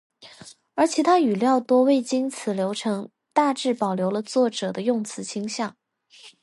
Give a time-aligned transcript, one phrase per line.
[0.73, 5.77] 而其他语料多未经此流程，大致保留了作者的用词倾向。